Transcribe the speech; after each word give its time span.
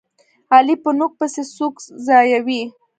علي 0.53 0.75
په 0.83 0.89
نوک 0.97 1.11
پسې 1.19 1.43
سوک 1.55 1.75
ځایوي. 2.05 2.61